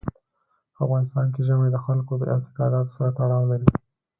[0.73, 3.67] په افغانستان کې ژمی د خلکو د اعتقاداتو سره تړاو لري.